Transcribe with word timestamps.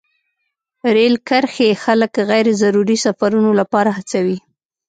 رېل 0.95 1.15
کرښې 1.27 1.69
خلک 1.83 2.13
غیر 2.29 2.47
ضروري 2.61 2.97
سفرونو 3.05 3.51
لپاره 3.59 3.89
هڅوي. 3.97 4.37